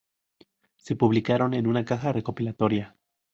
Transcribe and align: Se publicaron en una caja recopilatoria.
Se 0.77 0.95
publicaron 0.95 1.53
en 1.53 1.67
una 1.67 1.85
caja 1.85 2.11
recopilatoria. 2.11 2.95